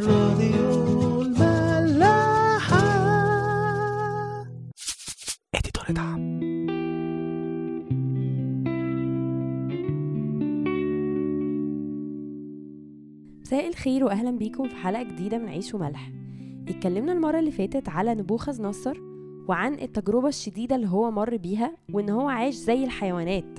[0.00, 2.80] راديو الملاحة.
[5.54, 6.40] اديتور دعم
[13.40, 16.10] مساء الخير واهلا بيكم في حلقة جديدة من عيش وملح.
[16.68, 18.98] اتكلمنا المرة اللي فاتت على نبوخذ نصر
[19.48, 23.58] وعن التجربة الشديدة اللي هو مر بيها وإن هو عاش زي الحيوانات.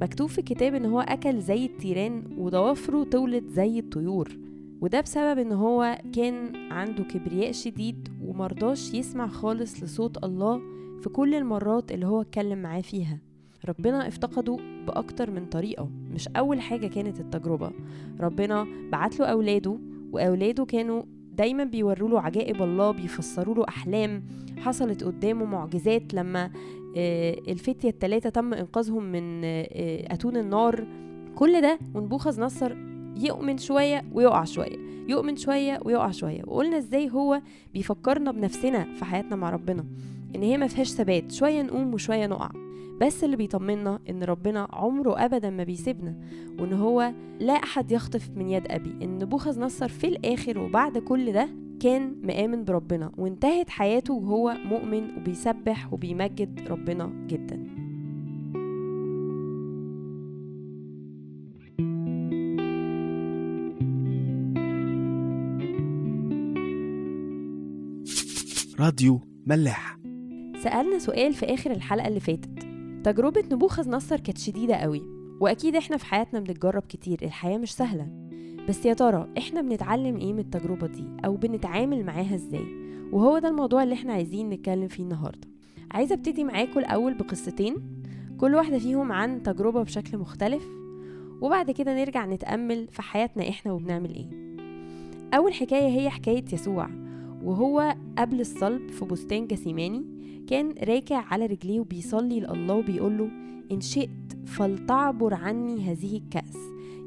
[0.00, 4.49] مكتوب في الكتاب إن هو أكل زي التيران وضوافره طولت زي الطيور.
[4.80, 10.60] وده بسبب إن هو كان عنده كبرياء شديد ومرضاش يسمع خالص لصوت الله
[11.02, 13.18] في كل المرات اللي هو اتكلم معاه فيها.
[13.68, 17.72] ربنا افتقده بأكتر من طريقة مش أول حاجة كانت التجربة.
[18.20, 19.78] ربنا بعت له أولاده
[20.12, 21.02] وأولاده كانوا
[21.32, 24.24] دايما بيوروا له عجائب الله بيفسروا له أحلام
[24.58, 26.50] حصلت قدامه معجزات لما
[26.96, 30.86] آه، الفتية التلاتة تم إنقاذهم من آه، آه، أتون النار.
[31.34, 32.76] كل ده ونبوخذ نصر
[33.20, 34.76] يؤمن شوية ويقع شوية
[35.08, 37.40] يؤمن شوية ويقع شوية وقلنا إزاي هو
[37.74, 39.84] بيفكرنا بنفسنا في حياتنا مع ربنا
[40.36, 42.50] إن هي ما فيهاش ثبات شوية نقوم وشوية نقع
[43.00, 46.14] بس اللي بيطمنا إن ربنا عمره ابدا ما بيسيبنا
[46.58, 51.32] وإن هو لا أحد يخطف من يد أبي إن نبوخذ نصر في الآخر وبعد كل
[51.32, 51.48] ده
[51.80, 57.66] كان مآمن بربنا وانتهت حياته وهو مؤمن وبيسبح وبيمجد ربنا جدا.
[68.90, 69.96] راديو ملاح
[70.62, 72.58] سألنا سؤال في آخر الحلقة اللي فاتت.
[73.04, 75.02] تجربة نبوخذ نصر كانت شديدة قوي
[75.40, 78.08] وأكيد إحنا في حياتنا بنتجرب كتير الحياة مش سهلة.
[78.68, 82.64] بس يا ترى إحنا بنتعلم إيه من التجربة دي؟ أو بنتعامل معاها إزاي؟
[83.12, 85.48] وهو ده الموضوع اللي إحنا عايزين نتكلم فيه النهاردة.
[85.90, 87.76] عايزة أبتدي معاكم الأول بقصتين
[88.38, 90.68] كل واحدة فيهم عن تجربة بشكل مختلف
[91.40, 94.28] وبعد كده نرجع نتأمل في حياتنا إحنا وبنعمل إيه.
[95.34, 97.09] أول حكاية هي حكاية يسوع.
[97.44, 100.04] وهو قبل الصلب في بستان جثيماني
[100.46, 103.30] كان راكع على رجليه وبيصلي لله وبيقول له
[103.72, 104.10] إن شئت
[104.46, 106.56] فلتعبر عني هذه الكأس.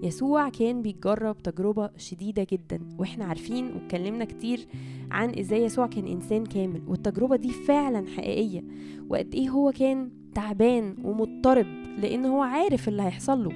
[0.03, 4.67] يسوع كان بيجرب تجربة شديدة جدا وإحنا عارفين واتكلمنا كتير
[5.11, 8.63] عن إزاي يسوع كان إنسان كامل والتجربة دي فعلا حقيقية.
[9.09, 13.51] وقد إيه هو كان تعبان ومضطرب لإن هو عارف اللي هيحصل له.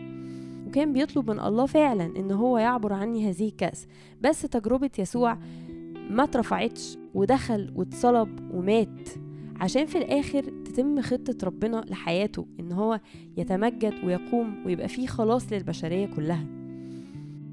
[0.67, 3.87] وكان بيطلب من الله فعلا إن هو يعبر عني هذه الكأس.
[4.21, 5.37] بس تجربة يسوع
[6.09, 9.09] ما اترفعتش ودخل واتصلب ومات
[9.59, 12.99] عشان في الآخر تتم خطة ربنا لحياته إن هو
[13.37, 16.45] يتمجد ويقوم ويبقى فيه خلاص للبشرية كلها.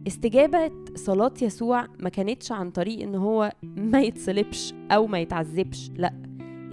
[0.06, 6.12] استجابة صلاة يسوع ما كانتش عن طريق إن هو ما يتصلبش أو ما يتعذبش لأ.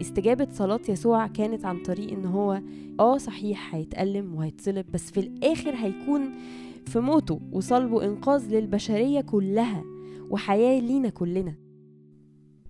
[0.02, 2.62] استجابة صلاة يسوع كانت عن طريق إن هو
[3.00, 6.30] آه صحيح هيتألم وهيتصلب بس في الآخر هيكون
[6.86, 9.84] في موته وصلبه إنقاذ للبشرية كلها
[10.30, 11.53] وحياة لينا كلنا.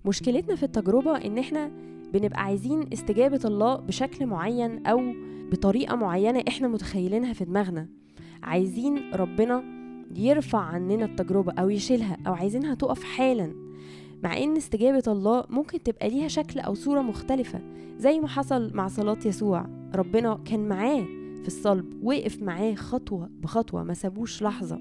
[0.04, 1.70] مشكلتنا في التجربة إن إحنا
[2.12, 5.00] بنبقى عايزين استجابة الله بشكل معين أو
[5.52, 7.88] بطريقة معينة إحنا متخيلينها في دماغنا.
[8.42, 9.64] عايزين ربنا
[10.14, 13.52] يرفع عننا التجربة أو يشيلها أو عايزينها تقف حالا.
[14.22, 17.60] مع إن استجابة الله ممكن تبقى ليها شكل أو صورة مختلفة
[17.98, 19.66] زي ما حصل مع صلاة يسوع.
[19.94, 21.04] ربنا كان معاه
[21.42, 24.78] في الصلب وقف معاه خطوة بخطوة ما سابوش لحظة.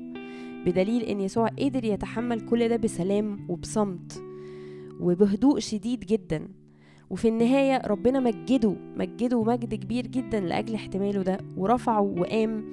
[0.66, 4.31] بدليل إن يسوع قدر يتحمل كل ده بسلام وبصمت.
[5.01, 6.47] وبهدوء شديد جدا.
[7.09, 12.66] وفي النهاية ربنا مجده مجده مجد كبير جدا لأجل احتماله ده ورفعه وقام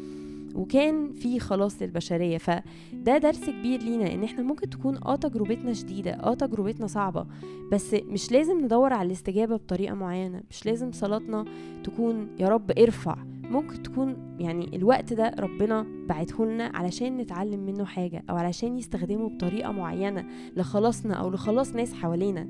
[0.55, 2.39] وكان في خلاص للبشرية.
[2.39, 7.27] فده درس كبير لينا إن إحنا ممكن تكون آه تجربتنا شديدة آه تجربتنا صعبة
[7.73, 10.43] بس مش لازم ندور على الاستجابة بطريقة معينة.
[10.51, 11.45] مش لازم صلاتنا
[11.85, 13.17] تكون يا رب ارفع
[13.51, 19.29] ممكن تكون يعني الوقت ده ربنا بعته لنا علشان نتعلم منه حاجة أو علشان يستخدمه
[19.29, 20.25] بطريقة معينة
[20.57, 22.49] لخلاصنا أو لخلاص ناس حوالينا.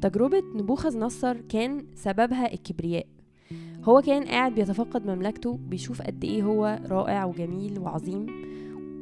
[0.00, 3.06] تجربة نبوخذ نصر كان سببها الكبرياء.
[3.84, 8.26] هو كان قاعد بيتفقد مملكته بيشوف قد إيه هو رائع وجميل وعظيم.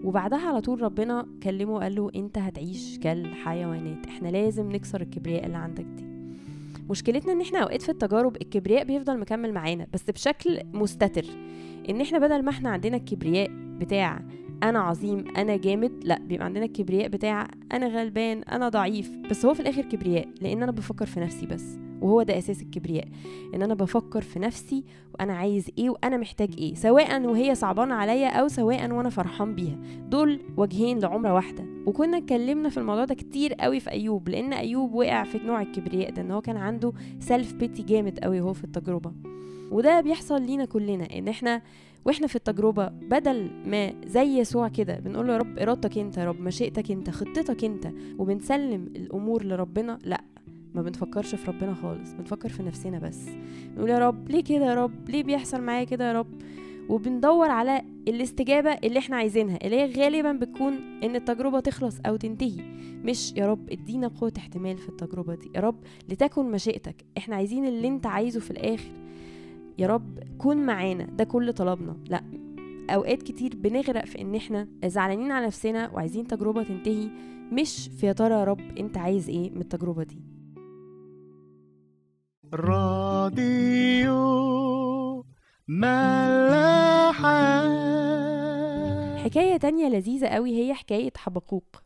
[0.04, 5.56] وبعدها على طول ربنا كلمه وقال له أنت هتعيش كالحيوانات إحنا لازم نكسر الكبرياء اللي
[5.56, 6.09] عندك دي.
[6.90, 11.24] مشكلتنا إن إحنا أوقات في التجارب الكبرياء بيفضل مكمل معانا بس بشكل مستتر.
[11.90, 14.20] إن إحنا بدل ما إحنا عندنا الكبرياء بتاع
[14.62, 19.54] أنا عظيم أنا جامد لأ بيبقى عندنا الكبرياء بتاع أنا غلبان أنا ضعيف بس هو
[19.54, 21.78] في الآخر كبرياء لأن أنا بفكر في نفسي بس.
[22.00, 23.08] وهو ده أساس الكبرياء
[23.54, 28.28] إن أنا بفكر في نفسي وأنا عايز إيه وأنا محتاج إيه سواء وهي صعبانة عليا
[28.28, 29.78] أو سواء وأنا فرحان بيها.
[30.08, 31.64] دول وجهين لعمرة واحدة.
[31.86, 36.10] وكنا اتكلمنا في الموضوع ده كتير قوي في أيوب لأن أيوب وقع في نوع الكبرياء
[36.10, 39.12] ده إن هو كان عنده سيلف بيتي جامد قوي هو في التجربة.
[39.70, 41.62] وده بيحصل لينا كلنا إن إحنا
[42.04, 46.24] وإحنا في التجربة بدل ما زي يسوع كده بنقول له يا رب إرادتك أنت يا
[46.24, 50.20] رب مشيئتك أنت خطتك أنت وبنسلم الأمور لربنا لأ
[50.74, 53.28] ما بنفكرش في ربنا خالص بنفكر في نفسنا بس.
[53.76, 56.26] نقول يا رب ليه كده يا رب؟ ليه بيحصل معايا كده يا رب؟
[56.88, 60.72] وبندور على الاستجابة اللي إحنا عايزينها اللي هي غالبا بتكون
[61.04, 62.64] إن التجربة تخلص أو تنتهي.
[63.04, 65.50] مش يا رب ادينا قوة احتمال في التجربة دي.
[65.54, 65.76] يا رب
[66.08, 67.04] لتكن مشيئتك.
[67.18, 68.90] إحنا عايزين اللي انت عايزه في الآخر.
[69.78, 71.04] يا رب كن معانا.
[71.04, 71.96] ده كل طلبنا.
[72.08, 72.22] لا
[72.90, 77.08] أوقات كتير بنغرق في إن إحنا زعلانين على نفسنا وعايزين تجربة تنتهي.
[77.52, 80.18] مش في يا ترى يا رب انت عايز إيه من التجربة دي؟
[82.54, 84.14] راديو
[85.68, 87.30] ملاحة.
[89.16, 91.82] حكاية تانية لذيذة قوي هي حكاية حبقوق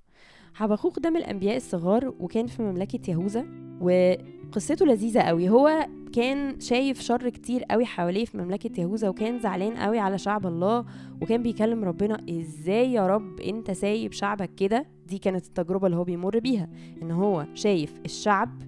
[0.55, 3.47] حبقوق ده من الأنبياء الصغار وكان في مملكة يهوذا
[3.81, 5.49] وقصته لذيذة قوي.
[5.49, 10.47] هو كان شايف شر كتير قوي حواليه في مملكة يهوذا وكان زعلان قوي على شعب
[10.47, 10.85] الله
[11.23, 16.05] وكان بيكلم ربنا إزاي يا رب أنت سايب شعبك كده؟ دي كانت التجربة اللي هو
[16.05, 16.69] بيمر بيها
[17.03, 18.63] إن هو شايف الشعب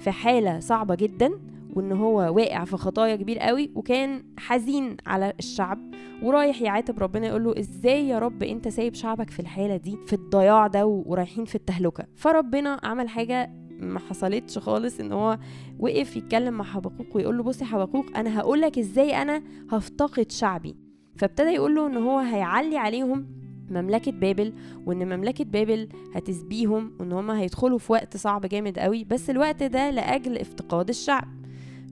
[0.00, 1.30] في حالة صعبة جدا
[1.74, 5.78] وإن هو واقع في خطايا كبير قوي وكان حزين على الشعب
[6.22, 10.12] ورايح يعاتب ربنا يقول له إزاي يا رب أنت سايب شعبك في الحالة دي في
[10.12, 13.50] الضياع ده ورايحين في التهلكة؟ فربنا عمل حاجة
[13.80, 15.38] ما حصلتش خالص إن هو
[15.78, 20.30] وقف يتكلم مع حبقوق ويقول له بص يا حبقوق أنا هقول لك إزاي أنا هفتقد
[20.30, 20.76] شعبي.
[21.16, 23.26] فابتدى يقول له إن هو هيعلي عليهم
[23.70, 24.52] مملكة بابل
[24.86, 29.90] وإن مملكة بابل هتسبيهم وإن هم هيدخلوا في وقت صعب جامد قوي بس الوقت ده
[29.90, 31.28] لأجل افتقاد الشعب.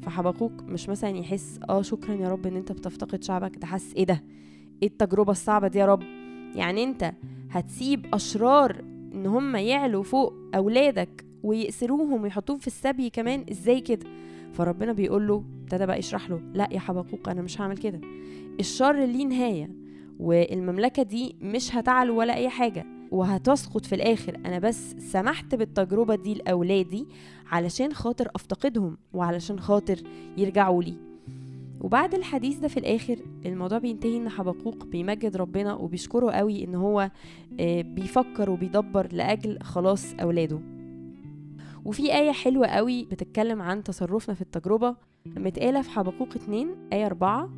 [0.02, 3.56] فحبقوق مش مثلا يحس آه شكرا يا رب إن أنت بتفتقد شعبك.
[3.58, 4.23] ده حاسس إيه ده؟
[4.82, 6.02] إيه التجربة الصعبة دي يا رب؟
[6.55, 7.12] يعني أنت
[7.50, 8.81] هتسيب أشرار
[9.14, 14.06] إن هم يعلوا فوق أولادك ويأسروهم ويحطوهم في السبي كمان؟ إزاي كده؟
[14.52, 18.00] فربنا بيقول له ابتدى بقى يشرح له لا يا حبقوق أنا مش هعمل كده.
[18.61, 19.70] الشر ليه نهاية؟
[20.21, 24.37] والمملكة دي مش هتعلو ولا أي حاجة وهتسقط في الآخر.
[24.37, 27.07] أنا بس سمحت بالتجربة دي لأولادي
[27.47, 29.99] علشان خاطر أفتقدهم وعلشان خاطر
[30.37, 30.95] يرجعوا لي.
[31.81, 33.17] وبعد الحديث ده في الآخر
[33.47, 37.11] الموضوع بينتهي إن حبقوق بيمجد ربنا وبيشكره قوي إن هو
[37.61, 40.61] آه، بيفكر وبيدبر لأجل خلاص أولاده.
[41.85, 44.97] وفي آية حلوة قوي بتتكلم عن تصرفنا في التجربة.
[45.27, 47.51] متقالة في حبقوق 2 آية 4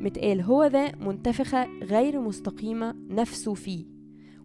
[0.00, 3.84] متقال هو ذا منتفخة غير مستقيمة نفسه فيه.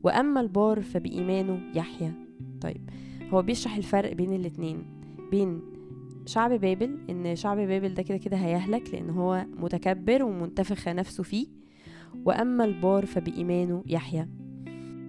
[0.04, 2.14] وأما البار فبإيمانه يحيا.
[2.62, 2.90] طيب
[3.34, 4.86] هو بيشرح الفرق بين الاتنين.
[5.32, 5.62] بين
[6.26, 11.48] شعب بابل إن شعب بابل ده كده كده هيهلك لأن هو متكبر ومنتفخ نفسه فيه.
[12.26, 14.30] وأما البار فبإيمانه يحيا.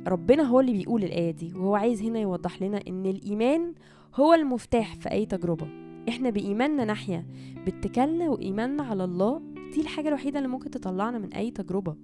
[0.08, 3.74] ربنا هو اللي بيقول الآية دي وهو عايز هنا يوضح لنا إن الإيمان
[4.14, 5.66] هو المفتاح في أي تجربة.
[6.08, 7.26] إحنا بإيماننا نحيا
[7.64, 11.96] باتكالنا وإيماننا على الله دي الحاجة الوحيدة اللي ممكن تطلعنا من أي تجربة.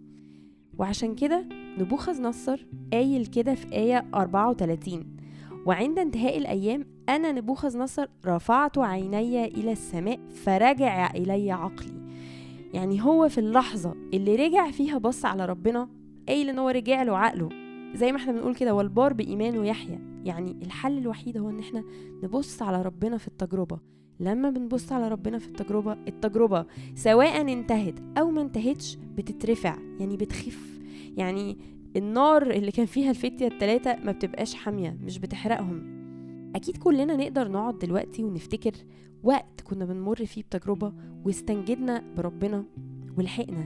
[0.79, 1.45] وعشان كده
[1.79, 5.17] نبوخذ نصر قايل كده في آية 34
[5.67, 12.11] وعند انتهاء الأيام أنا نبوخذ نصر رفعت عيني إلى السماء فرجع إلي عقلي.
[12.75, 15.89] يعني هو في اللحظة اللي رجع فيها بص على ربنا
[16.29, 17.49] قايل إن هو رجع له عقله.
[17.95, 21.85] زي ما إحنا بنقول كده والبار بإيمانه يحيا يعني الحل الوحيد هو إن إحنا
[22.23, 23.79] نبص على ربنا في التجربة.
[24.21, 30.81] لما بنبص على ربنا في التجربة التجربة سواء انتهت أو ما انتهتش بتترفع يعني بتخف.
[31.17, 31.57] يعني
[31.97, 36.01] النار اللي كان فيها الفتية التلاتة ما بتبقاش حامية مش بتحرقهم.
[36.57, 38.73] أكيد كلنا نقدر نقعد دلوقتي ونفتكر
[39.23, 40.93] وقت كنا بنمر فيه بتجربة
[41.25, 42.65] واستنجدنا بربنا
[43.19, 43.65] ولحقنا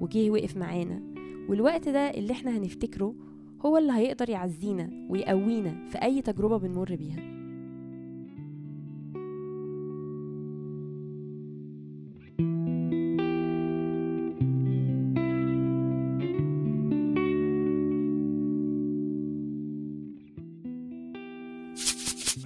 [0.00, 1.02] وجه وقف معانا.
[1.48, 3.14] والوقت ده اللي إحنا هنفتكره
[3.66, 7.33] هو اللي هيقدر يعزينا ويقوينا في أي تجربة بنمر بيها.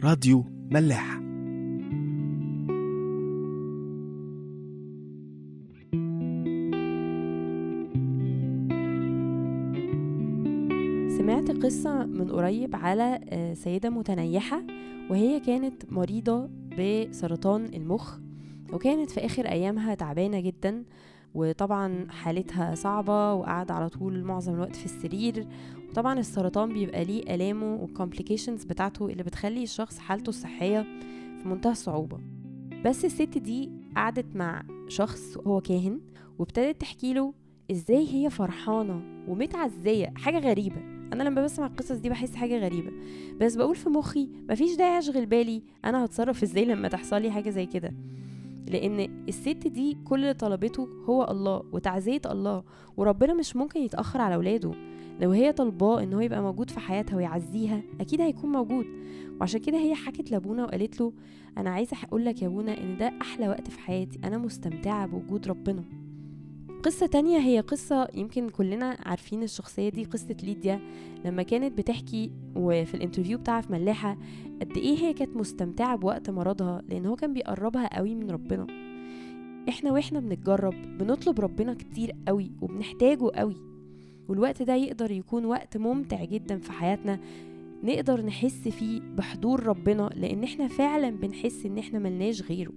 [0.09, 1.19] راديو ملاح
[11.19, 14.63] سمعت قصة من قريب على آه، سيدة متنيحة
[15.11, 18.19] وهي كانت مريضة بسرطان المخ
[18.73, 20.85] وكانت في آخر أيامها تعبانة جدا
[21.35, 25.47] وطبعا حالتها صعبة وقاعدة على طول معظم الوقت في السرير
[25.91, 30.83] وطبعا السرطان بيبقى ليه آلامه وال complications بتاعته اللي بتخلي الشخص حالته الصحية
[31.43, 32.19] في منتهى الصعوبة.
[32.85, 36.01] بس الست دي قعدت مع شخص هو كاهن
[36.39, 37.35] وابتدت تحكي له
[37.71, 40.77] إزاي هي فرحانة ومتعزية حاجة غريبة.
[41.13, 42.93] أنا لما بسمع القصص دي بحس حاجة غريبة.
[43.41, 47.51] بس بقول في مخي مفيش داعي أشغل بالي أنا هتصرف إزاي لما تحصل لي حاجة
[47.51, 47.95] زي كده.
[48.69, 52.63] لأن الست دي كل اللي طلبته هو الله وتعزية الله
[52.97, 54.73] وربنا مش ممكن يتأخر على ولاده
[55.21, 58.87] لو هي طالباه إن هو يبقى موجود في حياتها ويعزيها أكيد هيكون موجود.
[59.41, 61.13] وعشان كده هي حكت لأبونا وقالت له
[61.59, 64.19] أنا عايزة أقول لك يا أبونا إن ده أحلى وقت في حياتي.
[64.25, 65.85] أنا مستمتعة بوجود ربنا.
[66.83, 70.81] قصة تانية هي قصة يمكن كلنا عارفين الشخصية دي قصة ليديا.
[71.25, 74.17] لما كانت بتحكي وفي الانترفيو بتاعها في ملاحة
[74.61, 78.67] قد إيه هي كانت مستمتعة بوقت مرضها لأن هو كان بيقربها قوي من ربنا.
[79.69, 83.68] إحنا وإحنا بنتجرب بنطلب ربنا كتير قوي وبنحتاجه قوي.
[84.29, 87.21] والوقت ده يقدر يكون وقت ممتع جدا في حياتنا
[87.85, 92.73] نقدر نحس فيه بحضور ربنا لأن إحنا فعلا بنحس إن إحنا ملناش غيره.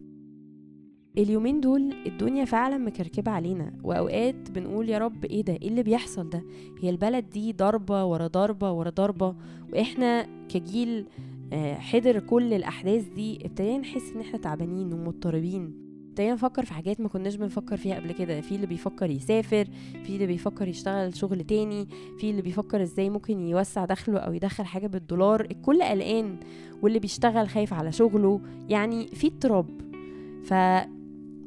[1.17, 6.29] اليومين دول الدنيا فعلا مكركبة علينا وأوقات بنقول يا رب إيه ده؟ إيه اللي بيحصل
[6.29, 6.43] ده؟
[6.81, 9.35] هي البلد دي ضربة ورا ضربة ورا ضربة
[9.73, 11.05] وإحنا كجيل
[11.53, 15.80] آه، حضر كل الأحداث دي ابتدينا نحس إن إحنا تعبانين ومضطربين.
[16.11, 18.41] ابتدينا نفكر في حاجات ما كناش بنفكر فيها قبل كده.
[18.41, 19.67] في اللي بيفكر يسافر
[20.03, 21.87] في اللي بيفكر يشتغل شغل تاني
[22.19, 25.41] في اللي بيفكر إزاي ممكن يوسع دخله أو يدخل حاجة بالدولار.
[25.41, 26.37] الكل قلقان
[26.81, 28.41] واللي بيشتغل خايف على شغله.
[28.69, 29.65] يعني في اضطراب.
[30.43, 30.53] ف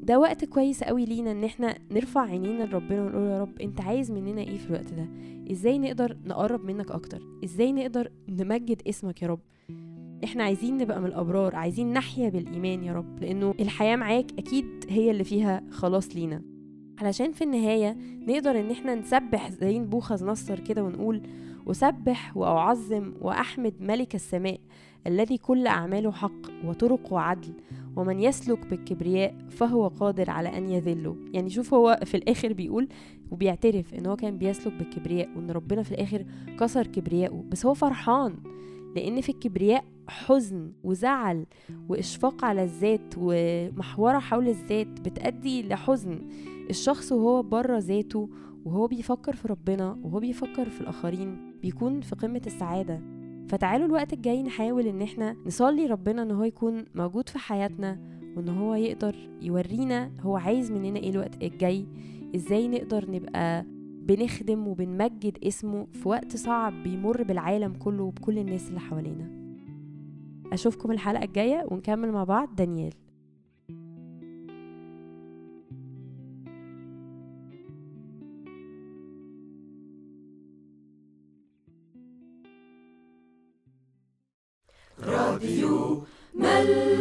[0.02, 4.10] ده وقت كويس قوي لينا إن إحنا نرفع عينينا لربنا ونقول يا رب أنت عايز
[4.10, 5.08] مننا إيه في الوقت ده؟
[5.52, 9.40] إزاي نقدر نقرب منك أكتر؟ إزاي نقدر نمجد اسمك يا رب؟
[10.24, 15.10] إحنا عايزين نبقى من الأبرار عايزين نحيا بالإيمان يا رب لأنه الحياة معاك أكيد هي
[15.10, 16.42] اللي فيها خلاص لينا.
[16.98, 21.22] علشان في النهاية نقدر إن إحنا نسبح زي نبوخذ نصر كده ونقول
[21.70, 24.60] أسبح وأعظم وأحمد ملك السماء
[25.06, 27.52] الذي كل أعماله حق وطرقه عدل
[27.96, 31.16] ومن يسلك بالكبرياء فهو قادر على أن يذله.
[31.32, 32.88] يعني شوف هو في الآخر بيقول
[33.30, 36.24] وبيعترف إن هو كان بيسلك بالكبرياء وإن ربنا في الآخر
[36.60, 38.34] كسر كبرياءه بس هو فرحان
[38.96, 41.46] لأن في الكبرياء حزن وزعل
[41.88, 46.18] وإشفاق على الذات ومحورة حول الذات بتأدي لحزن.
[46.70, 48.28] الشخص وهو بره ذاته
[48.64, 53.00] وهو بيفكر في ربنا وهو بيفكر في الآخرين بيكون في قمة السعادة.
[53.48, 58.00] فتعالوا الوقت الجاي نحاول إن إحنا نصلي ربنا إن هو يكون موجود في حياتنا
[58.36, 61.86] وإن هو يقدر يورينا هو عايز مننا إيه الوقت الجاي.
[62.34, 63.66] إزاي نقدر نبقى
[64.06, 69.43] بنخدم وبنمجد اسمه في وقت صعب بيمر بالعالم كله وبكل الناس اللي حوالينا.
[70.54, 72.54] أشوفكم الحلقة الجاية ونكمل مع بعض.
[72.56, 72.92] دانيال
[85.00, 86.02] راديو
[86.34, 86.93] ملاح